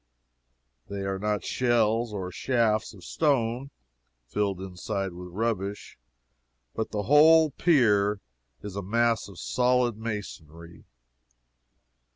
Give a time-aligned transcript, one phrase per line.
[0.89, 3.69] They are not shells or shafts of stone
[4.25, 5.95] filled inside with rubbish,
[6.73, 8.19] but the whole pier
[8.63, 10.85] is a mass of solid masonry.